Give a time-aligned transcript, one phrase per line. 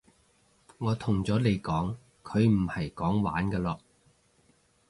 [0.79, 3.79] 我同咗你講佢唔係講玩㗎囉